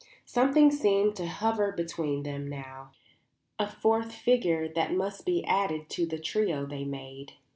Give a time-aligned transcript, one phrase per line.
[0.25, 2.89] Something seemed to hover between them now,
[3.59, 7.33] a fourth figure that must be added to the trio they made.